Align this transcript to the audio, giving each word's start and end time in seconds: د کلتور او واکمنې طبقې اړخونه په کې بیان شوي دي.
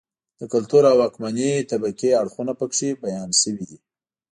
د 0.39 0.41
کلتور 0.53 0.83
او 0.91 0.95
واکمنې 1.01 1.51
طبقې 1.71 2.09
اړخونه 2.21 2.53
په 2.59 2.65
کې 2.75 2.89
بیان 3.03 3.29
شوي 3.41 3.63
دي. 3.69 3.79